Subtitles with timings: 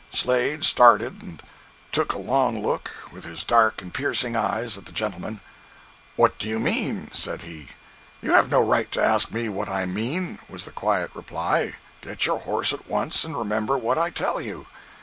[0.11, 1.43] Slade started and
[1.91, 5.41] took a long look, with his dark and piercing eyes, at the gentleman.
[6.15, 7.67] "What do you mean?" said he.
[8.19, 12.25] "You have no right to ask me what I mean," was the quiet reply, "get
[12.25, 14.65] your horse at once, and remember what I tell you."